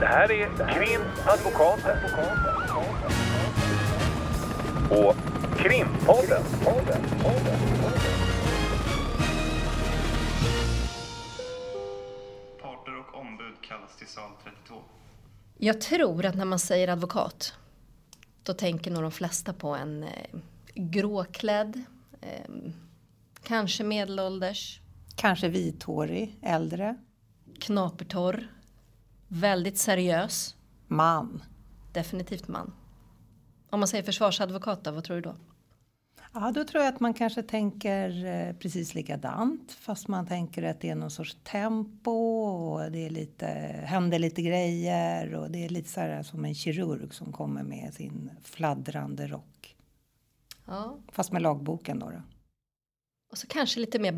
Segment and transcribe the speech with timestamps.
[0.00, 1.98] Det här är Krimadvokaten.
[4.90, 5.16] Och
[5.58, 6.42] Krimpodden.
[12.62, 14.74] Parter och ombud kallas till sal 32.
[15.58, 17.54] Jag tror att när man säger advokat,
[18.42, 20.10] då tänker nog de flesta på en eh,
[20.74, 21.82] gråklädd,
[22.20, 22.50] eh,
[23.42, 24.80] kanske medelålders,
[25.16, 26.96] Kanske vithårig, äldre,
[27.60, 28.48] knapertorr,
[29.28, 31.42] väldigt seriös, man.
[31.92, 32.72] definitivt man.
[33.70, 35.36] Om man säger försvarsadvokat då, vad tror du då?
[36.32, 40.80] Ja, då tror jag att man kanske tänker eh, precis likadant fast man tänker att
[40.80, 43.46] det är någon sorts tempo och det är lite,
[43.84, 47.94] händer lite grejer och det är lite så här som en kirurg som kommer med
[47.94, 49.76] sin fladdrande rock.
[50.66, 52.10] Ja, Fast med lagboken då.
[52.10, 52.22] då.
[53.30, 54.12] och så kanske lite mer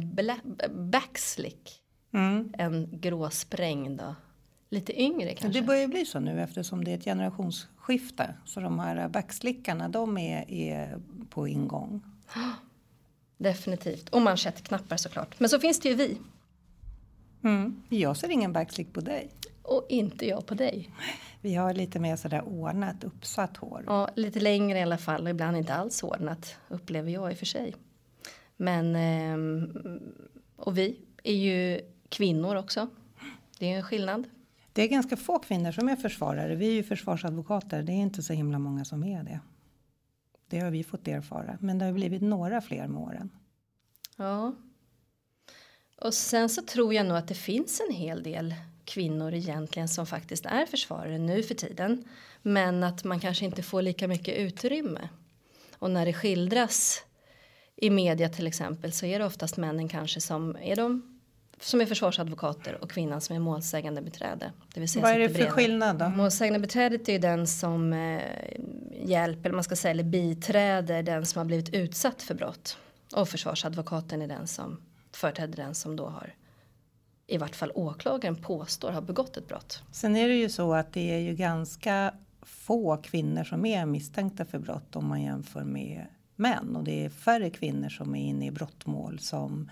[0.90, 1.82] backslick
[2.12, 2.54] Mm.
[2.58, 4.14] än gråsprängd då.
[4.70, 5.60] Lite yngre kanske.
[5.60, 8.34] Det börjar ju bli så nu eftersom det är ett generationsskifte.
[8.44, 10.98] Så de här backslickarna de är, är
[11.30, 12.02] på ingång.
[13.39, 14.08] Definitivt.
[14.08, 15.41] Och manschettknappar såklart.
[15.41, 16.19] Men så finns det ju vi.
[17.44, 17.83] Mm.
[17.89, 19.30] Jag ser ingen backslick på dig.
[19.62, 20.91] Och inte jag på dig.
[21.41, 23.84] Vi har lite mer sådär ordnat uppsatt hår.
[23.86, 27.39] Ja, lite längre i alla fall och ibland inte alls ordnat upplever jag i och
[27.39, 27.74] för sig.
[28.56, 29.72] Men ehm,
[30.56, 32.89] och vi är ju kvinnor också.
[33.58, 34.24] Det är en skillnad.
[34.78, 36.54] Det är ganska få kvinnor som är försvarare.
[36.54, 37.82] Vi är ju försvarsadvokater.
[37.82, 39.40] Det är inte så himla många som är det.
[40.48, 41.58] Det har vi fått erfara.
[41.60, 43.30] Men det har blivit några fler med åren.
[44.16, 44.54] Ja.
[45.96, 50.06] Och sen så tror jag nog att det finns en hel del kvinnor egentligen som
[50.06, 52.04] faktiskt är försvarare nu för tiden.
[52.42, 55.08] Men att man kanske inte får lika mycket utrymme.
[55.78, 57.02] Och när det skildras
[57.76, 61.17] i media till exempel så är det oftast männen kanske som är de
[61.61, 64.53] som är försvarsadvokater och kvinnan som är målsägande beträde.
[64.75, 65.53] Det vill säga Vad är det för bredvid.
[65.53, 66.09] skillnad då?
[66.09, 68.23] Målsägande beträdet är ju den som eh,
[69.05, 72.79] hjälper, eller man ska säga, eller biträder den som har blivit utsatt för brott.
[73.14, 74.80] Och försvarsadvokaten är den som
[75.13, 76.35] företräder den som då har,
[77.27, 79.83] i vart fall åklagaren påstår har begått ett brott.
[79.92, 84.45] Sen är det ju så att det är ju ganska få kvinnor som är misstänkta
[84.45, 86.77] för brott om man jämför med män.
[86.77, 89.70] Och det är färre kvinnor som är inne i brottmål som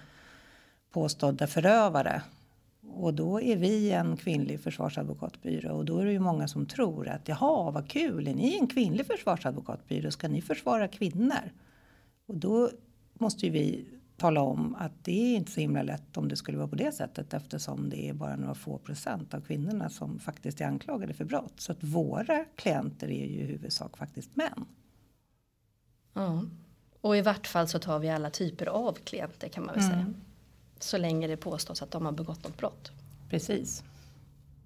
[0.91, 2.23] påstådda förövare.
[2.89, 7.09] Och då är vi en kvinnlig försvarsadvokatbyrå och då är det ju många som tror
[7.09, 11.53] att jaha vad kul, är ni en kvinnlig försvarsadvokatbyrå, ska ni försvara kvinnor?
[12.27, 12.71] Och då
[13.15, 13.85] måste ju vi
[14.17, 16.93] tala om att det är inte så himla lätt om det skulle vara på det
[16.93, 21.25] sättet eftersom det är bara några få procent av kvinnorna som faktiskt är anklagade för
[21.25, 21.55] brott.
[21.57, 24.65] Så att våra klienter är ju i huvudsak faktiskt män.
[26.13, 26.45] Ja.
[27.01, 30.15] Och i vart fall så tar vi alla typer av klienter kan man väl säga.
[30.79, 32.93] Så länge det påstås att de har begått något brott.
[33.31, 33.85] Precis.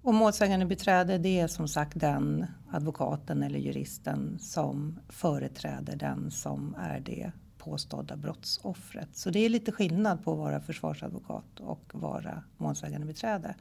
[0.01, 6.75] Och målsägande beträde det är som sagt den advokaten eller juristen som företräder den som
[6.79, 9.09] är det påstådda brottsoffret.
[9.13, 13.55] Så det är lite skillnad på att vara försvarsadvokat och vara målsägande beträde.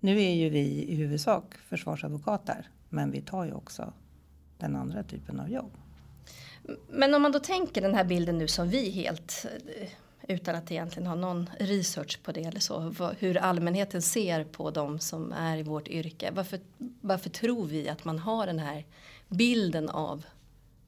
[0.00, 3.92] Nu är ju vi i huvudsak försvarsadvokater men vi tar ju också
[4.58, 5.72] den andra typen av jobb.
[6.88, 9.46] Men om man då tänker den här bilden nu som vi helt
[9.80, 9.88] eh,
[10.30, 12.94] utan att egentligen ha någon research på det eller så.
[13.18, 16.30] Hur allmänheten ser på de som är i vårt yrke.
[16.34, 16.60] Varför,
[17.00, 18.84] varför tror vi att man har den här
[19.28, 20.26] bilden av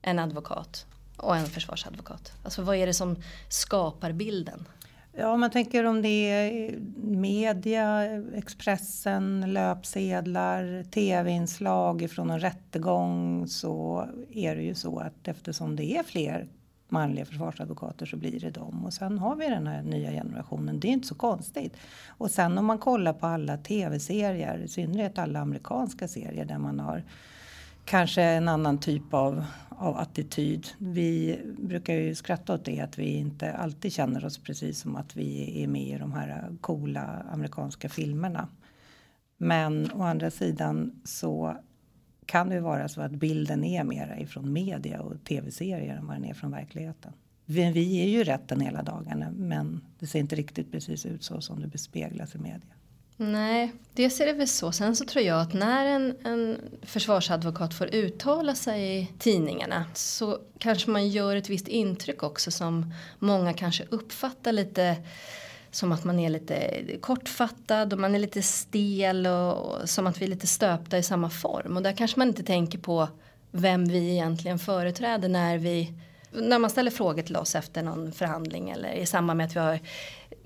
[0.02, 0.86] en advokat
[1.16, 2.32] och en försvarsadvokat?
[2.44, 3.16] Alltså vad är det som
[3.48, 4.68] skapar bilden?
[5.16, 8.02] Ja, man tänker om det är media,
[8.34, 16.02] Expressen, löpsedlar, tv-inslag från en rättegång så är det ju så att eftersom det är
[16.02, 16.48] fler
[16.92, 18.84] manliga försvarsadvokater så blir det dem.
[18.84, 20.80] Och sen har vi den här nya generationen.
[20.80, 21.76] Det är inte så konstigt.
[22.08, 26.80] Och sen om man kollar på alla tv-serier, i synnerhet alla amerikanska serier där man
[26.80, 27.02] har
[27.84, 30.66] kanske en annan typ av, av attityd.
[30.78, 35.16] Vi brukar ju skratta åt det att vi inte alltid känner oss precis som att
[35.16, 38.48] vi är med i de här coola amerikanska filmerna.
[39.36, 41.56] Men å andra sidan så
[42.26, 46.24] kan det vara så att bilden är mera ifrån media och tv-serier än vad den
[46.24, 47.12] är från verkligheten.
[47.44, 51.40] Vi, vi är ju rätten hela dagarna men det ser inte riktigt precis ut så
[51.40, 52.74] som det bespeglas i media.
[53.16, 54.72] Nej, det ser det väl så.
[54.72, 60.38] Sen så tror jag att när en, en försvarsadvokat får uttala sig i tidningarna så
[60.58, 64.96] kanske man gör ett visst intryck också som många kanske uppfattar lite
[65.72, 70.20] som att man är lite kortfattad och man är lite stel och, och som att
[70.20, 71.76] vi är lite stöpta i samma form.
[71.76, 73.08] Och där kanske man inte tänker på
[73.50, 75.94] vem vi egentligen företräder när vi
[76.34, 79.60] när man ställer frågor till oss efter någon förhandling eller i samband med att vi
[79.60, 79.78] har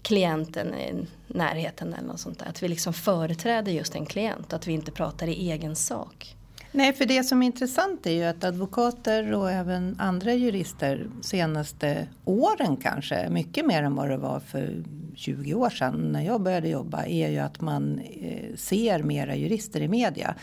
[0.02, 2.46] klienten i närheten eller något sånt där.
[2.46, 6.35] Att vi liksom företräder just en klient, och att vi inte pratar i egen sak.
[6.76, 12.08] Nej, för det som är intressant är ju att advokater och även andra jurister senaste
[12.24, 14.84] åren kanske, mycket mer än vad det var för
[15.14, 19.80] 20 år sedan när jag började jobba, är ju att man eh, ser mera jurister
[19.80, 20.34] i media.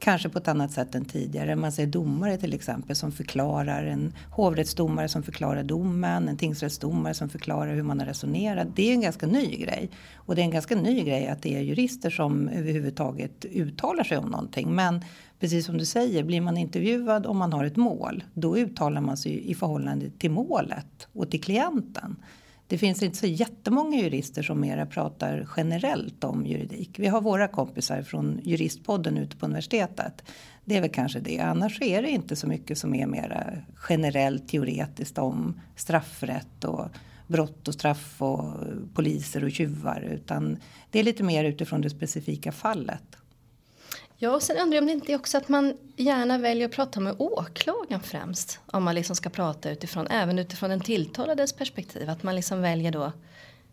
[0.00, 1.56] Kanske på ett annat sätt än tidigare.
[1.56, 7.28] Man ser domare till exempel som förklarar, en hovrättsdomare som förklarar domen, en tingsrättsdomare som
[7.28, 8.68] förklarar hur man har resonerat.
[8.74, 9.90] Det är en ganska ny grej.
[10.14, 14.18] Och det är en ganska ny grej att det är jurister som överhuvudtaget uttalar sig
[14.18, 14.74] om någonting.
[14.74, 15.04] Men
[15.40, 19.16] precis som du säger, blir man intervjuad om man har ett mål, då uttalar man
[19.16, 22.16] sig i förhållande till målet och till klienten.
[22.70, 26.98] Det finns inte så jättemånga jurister som mera pratar generellt om juridik.
[26.98, 30.22] Vi har våra kompisar från Juristpodden ute på universitetet.
[30.64, 31.40] Det är väl kanske det.
[31.40, 33.44] Annars är det inte så mycket som är mera
[33.88, 36.88] generellt teoretiskt om straffrätt och
[37.26, 38.54] brott och straff och
[38.94, 40.00] poliser och tjuvar.
[40.00, 40.56] Utan
[40.90, 43.16] det är lite mer utifrån det specifika fallet.
[44.22, 46.74] Ja, och sen undrar jag om det inte är också att man gärna väljer att
[46.74, 48.60] prata med åklagaren främst.
[48.66, 52.10] Om man liksom ska prata utifrån, även utifrån den tilltalades perspektiv.
[52.10, 53.12] Att man liksom väljer då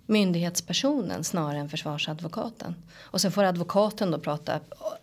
[0.06, 2.76] myndighetspersonen snarare än försvarsadvokaten.
[2.98, 4.60] Och sen får advokaten då prata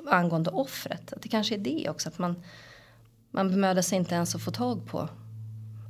[0.06, 1.12] angående offret.
[1.12, 2.42] Att det kanske är det också, att man,
[3.30, 5.08] man bemödar sig inte ens att få tag på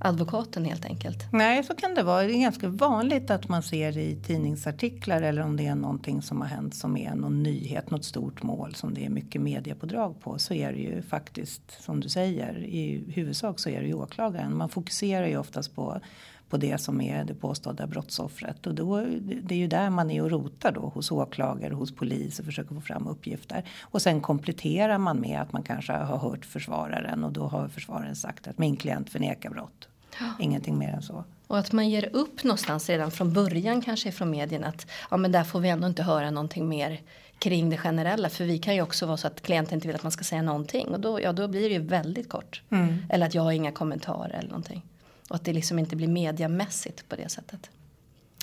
[0.04, 1.26] advokaten helt enkelt.
[1.32, 2.22] Nej, så kan det vara.
[2.22, 6.40] Det är ganska vanligt att man ser i tidningsartiklar eller om det är någonting som
[6.40, 10.38] har hänt som är någon nyhet, något stort mål som det är mycket mediepådrag på
[10.38, 14.56] så är det ju faktiskt som du säger i huvudsak så är det ju åklagaren.
[14.56, 16.00] Man fokuserar ju oftast på
[16.48, 18.66] på det som är det påstådda brottsoffret.
[18.66, 19.06] Och då,
[19.42, 22.74] det är ju där man är och rotar då hos åklagare, hos polis och försöker
[22.74, 23.64] få fram uppgifter.
[23.82, 28.16] Och sen kompletterar man med att man kanske har hört försvararen och då har försvararen
[28.16, 29.88] sagt att min klient förnekar brott.
[30.38, 31.24] Ingenting mer än så.
[31.46, 35.32] Och att man ger upp någonstans redan från början kanske från medierna att ja men
[35.32, 37.00] där får vi ändå inte höra någonting mer
[37.38, 40.02] kring det generella för vi kan ju också vara så att klienten inte vill att
[40.02, 42.62] man ska säga någonting och då, ja, då blir det ju väldigt kort.
[42.70, 43.06] Mm.
[43.10, 44.82] Eller att jag har inga kommentarer eller någonting.
[45.28, 47.70] Och att det liksom inte blir mediamässigt på det sättet.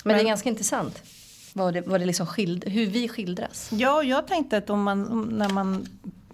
[0.04, 1.02] Men, Men det är ganska intressant.
[1.52, 3.70] Vad det, vad det liksom skild, hur vi skildras.
[3.72, 5.86] Ja, jag tänkte att om man, när man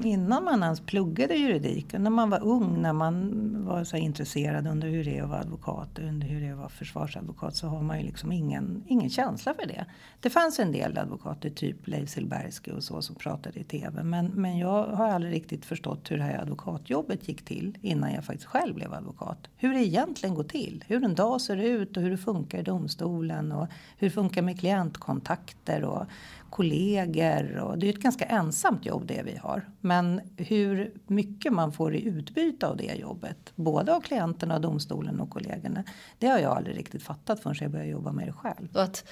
[0.05, 3.35] innan man ens pluggade juridik, när man var ung, när man
[3.65, 6.59] var så intresserad under hur det är att vara advokat, under hur det är att
[6.59, 9.87] vara försvarsadvokat, så har man ju liksom ingen, ingen känsla för det.
[10.21, 14.03] Det fanns en del advokater, typ Leif Silbersky och så, som pratade i TV.
[14.03, 18.25] Men, men jag har aldrig riktigt förstått hur det här advokatjobbet gick till innan jag
[18.25, 19.49] faktiskt själv blev advokat.
[19.57, 22.63] Hur det egentligen går till, hur en dag ser ut och hur det funkar i
[22.63, 23.67] domstolen och
[23.99, 26.07] hur det funkar med klientkontakter och
[26.51, 29.69] kollegor och det är ett ganska ensamt jobb det vi har.
[29.81, 35.31] Men hur mycket man får i utbyte av det jobbet, både av klienterna, domstolen och
[35.31, 35.85] kollegorna,
[36.19, 38.69] det har jag aldrig riktigt fattat förrän jag började jobba med det själv.
[38.75, 39.05] Och att,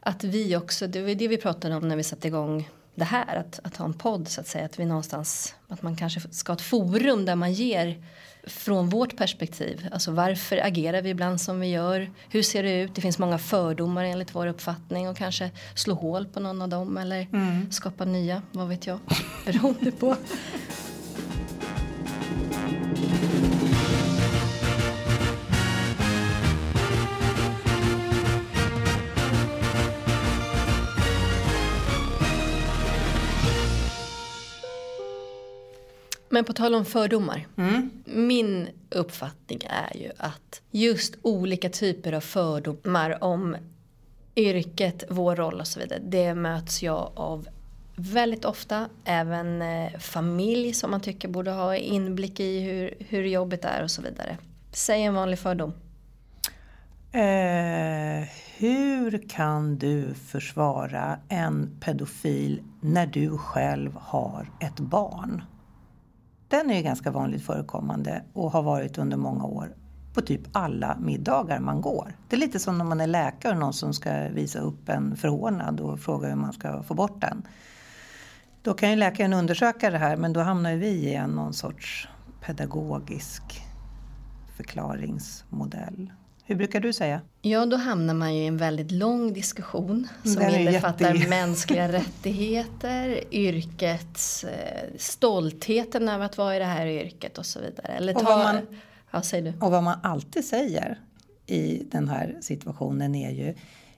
[0.00, 3.36] att vi också, det var det vi pratade om när vi satte igång det här,
[3.36, 6.52] att, att ha en podd så att säga, att vi någonstans, att man kanske ska
[6.52, 8.02] ha ett forum där man ger
[8.44, 9.88] från vårt perspektiv.
[9.92, 12.10] Alltså varför agerar vi ibland som vi gör?
[12.28, 12.94] Hur ser det ut?
[12.94, 16.96] Det finns många fördomar enligt vår uppfattning och kanske slå hål på någon av dem
[16.96, 17.72] eller mm.
[17.72, 18.98] skapa nya, vad vet jag,
[19.44, 20.16] beroende på.
[36.40, 37.46] Men på tal om fördomar.
[37.56, 37.90] Mm.
[38.04, 43.56] Min uppfattning är ju att just olika typer av fördomar om
[44.36, 45.98] yrket, vår roll och så vidare.
[46.02, 47.48] Det möts jag av
[47.96, 48.88] väldigt ofta.
[49.04, 53.90] Även eh, familj som man tycker borde ha inblick i hur, hur jobbet är och
[53.90, 54.38] så vidare.
[54.72, 55.72] Säg en vanlig fördom.
[57.12, 65.42] Eh, hur kan du försvara en pedofil när du själv har ett barn?
[66.50, 69.74] Den är ju ganska vanligt förekommande och har varit under många år
[70.14, 72.16] på typ alla middagar man går.
[72.28, 75.16] Det är lite som när man är läkare och någon som ska visa upp en
[75.16, 77.42] förhårdnad och fråga hur man ska få bort den.
[78.62, 82.08] Då kan ju läkaren undersöka det här men då hamnar vi i en någon sorts
[82.40, 83.42] pedagogisk
[84.56, 86.10] förklaringsmodell.
[86.50, 87.20] Hur brukar du säga?
[87.42, 91.28] Ja, då hamnar man ju i en väldigt lång diskussion som innefattar jätte...
[91.28, 97.86] mänskliga rättigheter, yrkets eh, stoltheten över att vara i det här yrket och så vidare.
[97.86, 98.20] Eller ta...
[98.20, 98.66] och, vad man,
[99.10, 99.52] ja, säg du.
[99.60, 100.98] och vad man alltid säger
[101.46, 103.54] i den här situationen är ju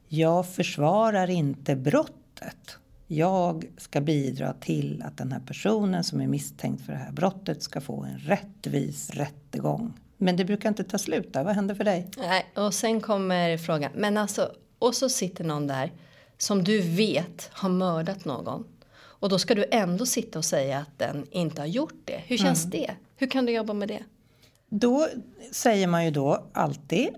[0.09, 2.79] jag försvarar inte brottet.
[3.07, 7.63] Jag ska bidra till att den här personen som är misstänkt för det här brottet
[7.63, 9.93] ska få en rättvis rättegång.
[10.23, 11.45] Men det brukar inte ta slut där.
[11.45, 12.11] Vad händer för dig?
[12.17, 13.91] Nej, och sen kommer frågan.
[13.95, 15.93] Men alltså och så sitter någon där
[16.39, 18.65] som du vet har mördat någon.
[18.95, 22.21] Och då ska du ändå sitta och säga att den inte har gjort det.
[22.27, 22.91] Hur känns det?
[23.17, 24.03] Hur kan du jobba med det?
[24.69, 25.09] Då
[25.53, 27.09] säger man ju då alltid,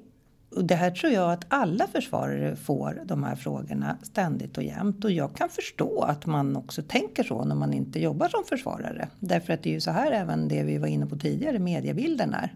[0.63, 5.05] det här tror jag att alla försvarare får de här frågorna ständigt och jämt.
[5.05, 9.09] Och jag kan förstå att man också tänker så när man inte jobbar som försvarare.
[9.21, 12.35] Därför att det är ju så här även det vi var inne på tidigare, mediebilden
[12.35, 12.55] är.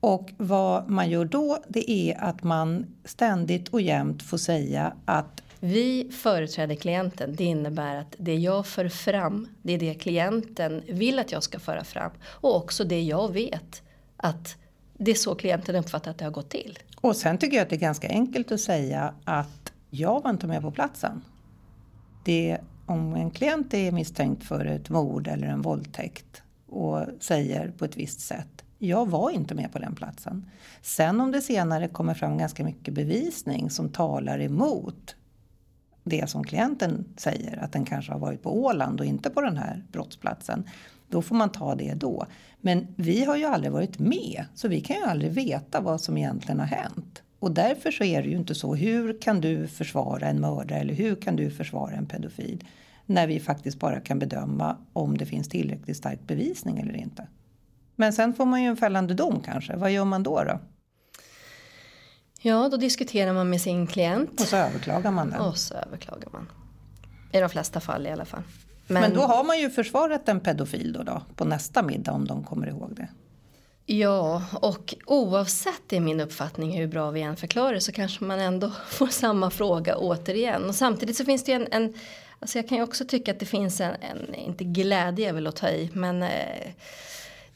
[0.00, 5.42] Och vad man gör då, det är att man ständigt och jämt får säga att
[5.60, 7.36] Vi företräder klienten.
[7.36, 11.58] Det innebär att det jag för fram, det är det klienten vill att jag ska
[11.58, 12.10] föra fram.
[12.24, 13.82] Och också det jag vet
[14.16, 14.56] att
[14.98, 16.78] det är så klienten uppfattar att det har gått till.
[17.00, 20.46] Och sen tycker jag att det är ganska enkelt att säga att jag var inte
[20.46, 21.22] med på platsen.
[22.24, 27.84] Det, om en klient är misstänkt för ett mord eller en våldtäkt och säger på
[27.84, 30.50] ett visst sätt jag var inte med på den platsen.
[30.82, 35.16] Sen om det senare kommer fram ganska mycket bevisning som talar emot
[36.04, 39.56] det som klienten säger, att den kanske har varit på Åland och inte på den
[39.56, 40.64] här brottsplatsen.
[41.10, 42.26] Då får man ta det då.
[42.60, 46.16] Men vi har ju aldrig varit med, så vi kan ju aldrig veta vad som
[46.16, 47.22] egentligen har hänt.
[47.38, 50.94] Och därför så är det ju inte så, hur kan du försvara en mördare eller
[50.94, 52.64] hur kan du försvara en pedofil?
[53.06, 57.26] När vi faktiskt bara kan bedöma om det finns tillräckligt stark bevisning eller inte.
[57.96, 59.76] Men sen får man ju en fällande dom kanske.
[59.76, 60.44] Vad gör man då?
[60.44, 60.60] då?
[62.42, 64.40] Ja, då diskuterar man med sin klient.
[64.40, 65.40] Och så överklagar man den.
[65.40, 66.50] Och så överklagar man.
[67.32, 68.42] I de flesta fall i alla fall.
[68.90, 72.44] Men, då har man ju försvarat en pedofil då, då på nästa middag om de
[72.44, 73.08] kommer ihåg det.
[73.86, 78.40] Ja, och oavsett det är min uppfattning hur bra vi än förklarar så kanske man
[78.40, 80.64] ändå får samma fråga återigen.
[80.64, 81.94] Och samtidigt så finns det ju en, en
[82.38, 85.46] alltså jag kan ju också tycka att det finns en, en inte glädje är väl
[85.46, 86.70] att ta i, men eh,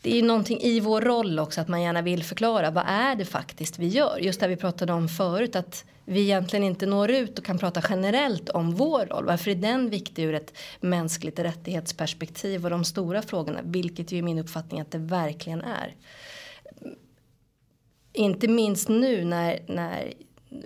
[0.04, 3.14] det är ju någonting i vår roll också att man gärna vill förklara vad är
[3.14, 4.18] det faktiskt vi gör.
[4.18, 7.82] Just det vi pratade om förut att vi egentligen inte når ut och kan prata
[7.88, 9.24] generellt om vår roll.
[9.24, 14.22] Varför är den viktig ur ett mänskligt rättighetsperspektiv och de stora frågorna, vilket ju är
[14.22, 15.94] min uppfattning att det verkligen är.
[18.12, 20.12] Inte minst nu när, när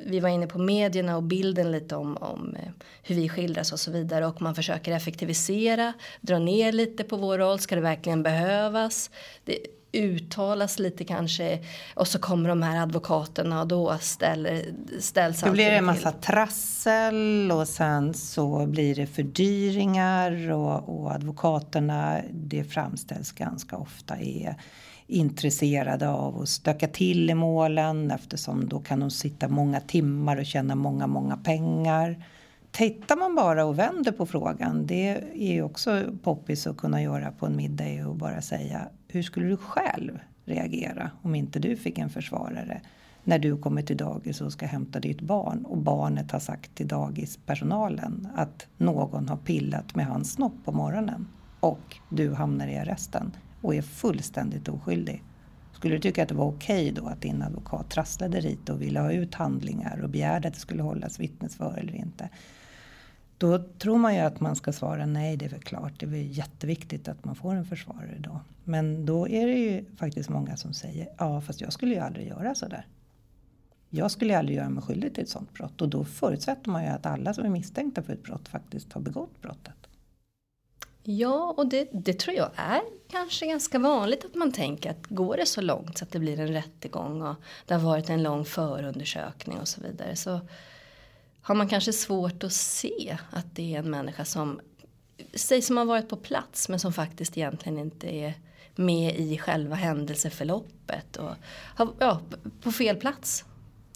[0.06, 2.70] vi var inne på medierna och bilden lite om, om eh,
[3.02, 7.38] hur vi skildras och så vidare och man försöker effektivisera, dra ner lite på vår
[7.38, 9.10] roll, ska det verkligen behövas?
[9.44, 9.58] Det
[9.92, 11.58] uttalas lite kanske
[11.94, 14.62] och så kommer de här advokaterna och då ställer,
[15.00, 16.20] ställs Då blir det en massa till.
[16.20, 24.56] trassel och sen så blir det fördyringar och, och advokaterna, det framställs ganska ofta är
[25.08, 30.46] intresserade av att stöka till i målen eftersom då kan de sitta många timmar och
[30.46, 32.24] tjäna många, många pengar.
[32.70, 37.32] Tittar man bara och vänder på frågan, det är ju också poppis att kunna göra
[37.32, 41.98] på en middag och bara säga hur skulle du själv reagera om inte du fick
[41.98, 42.80] en försvarare
[43.24, 46.88] när du kommer till dagis och ska hämta ditt barn och barnet har sagt till
[46.88, 51.28] dagispersonalen att någon har pillat med hans snopp på morgonen
[51.60, 55.24] och du hamnar i arresten och är fullständigt oskyldig.
[55.72, 59.00] Skulle du tycka att det var okej då att din advokat trasslade dit och ville
[59.00, 62.28] ha ut handlingar och begärde att det skulle hållas vittnesför eller inte?
[63.38, 66.10] Då tror man ju att man ska svara nej, det är väl klart, det är
[66.10, 68.40] jätteviktigt att man får en försvarare då.
[68.64, 72.28] Men då är det ju faktiskt många som säger ja, fast jag skulle ju aldrig
[72.28, 72.86] göra så där.
[73.90, 76.84] Jag skulle ju aldrig göra mig skyldig till ett sådant brott och då förutsätter man
[76.84, 79.77] ju att alla som är misstänkta för ett brott faktiskt har begått brottet.
[81.10, 85.36] Ja, och det, det tror jag är kanske ganska vanligt att man tänker att går
[85.36, 87.34] det så långt så att det blir en rättegång och
[87.66, 90.40] det har varit en lång förundersökning och så vidare så
[91.42, 94.60] har man kanske svårt att se att det är en människa som
[95.34, 98.34] sägs som har varit på plats men som faktiskt egentligen inte är
[98.74, 101.30] med i själva händelseförloppet och
[101.74, 102.20] har, ja,
[102.62, 103.44] på fel plats.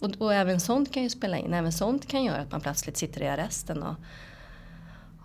[0.01, 2.97] Och, och även sånt kan ju spela in, även sånt kan göra att man plötsligt
[2.97, 3.95] sitter i arresten och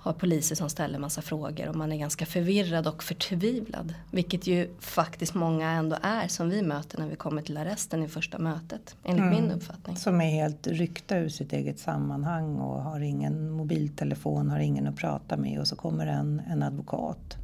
[0.08, 3.94] har poliser som ställer massa frågor och man är ganska förvirrad och förtvivlad.
[4.10, 8.08] Vilket ju faktiskt många ändå är som vi möter när vi kommer till arresten i
[8.08, 8.96] första mötet.
[9.04, 9.42] Enligt mm.
[9.42, 9.96] min uppfattning.
[9.96, 14.96] Som är helt ryckta ur sitt eget sammanhang och har ingen mobiltelefon, har ingen att
[14.96, 17.36] prata med och så kommer en, en advokat.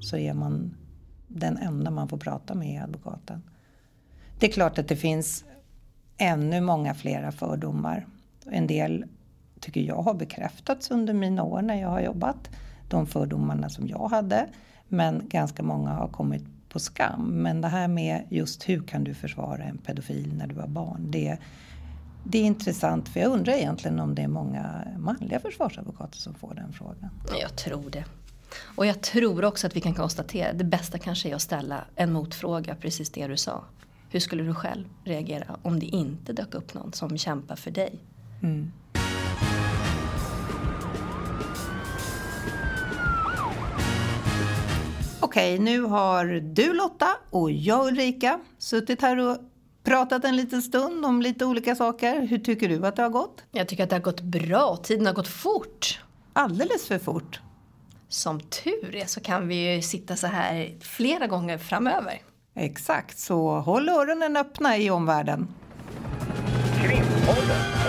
[0.00, 0.76] Så är man
[1.28, 3.42] den enda man får prata med är advokaten.
[4.38, 5.44] Det är klart att det finns
[6.16, 8.06] ännu många flera fördomar.
[8.46, 9.04] En del
[9.60, 12.50] tycker jag har bekräftats under mina år när jag har jobbat.
[12.88, 14.46] De fördomarna som jag hade.
[14.88, 17.24] Men ganska många har kommit på skam.
[17.24, 21.10] Men det här med just hur kan du försvara en pedofil när du var barn.
[21.10, 21.38] Det,
[22.24, 26.54] det är intressant för jag undrar egentligen om det är många manliga försvarsadvokater som får
[26.54, 27.10] den frågan.
[27.40, 28.04] Jag tror det.
[28.76, 32.12] Och jag tror också att vi kan konstatera, det bästa kanske är att ställa en
[32.12, 33.64] motfråga, precis det du sa.
[34.10, 37.98] Hur skulle du själv reagera om det inte dök upp någon som kämpar för dig?
[38.42, 38.72] Mm.
[45.30, 49.36] Okej, nu har du Lotta och jag Ulrika suttit här och
[49.84, 52.20] pratat en liten stund om lite olika saker.
[52.20, 53.44] Hur tycker du att det har gått?
[53.50, 54.76] Jag tycker att det har gått bra.
[54.76, 56.00] Tiden har gått fort.
[56.32, 57.40] Alldeles för fort.
[58.08, 62.22] Som tur är så kan vi ju sitta så här flera gånger framöver.
[62.54, 65.48] Exakt, så håll öronen öppna i omvärlden.
[66.82, 67.79] Krimpodden.